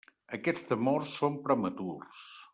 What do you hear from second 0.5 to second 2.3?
temors són prematurs.